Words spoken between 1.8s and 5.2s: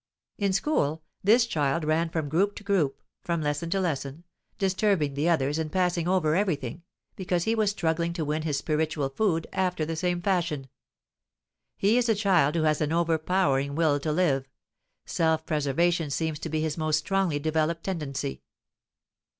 ran from group to group, from lesson to lesson, disturbing